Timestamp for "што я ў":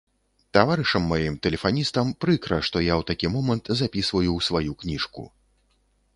2.71-3.09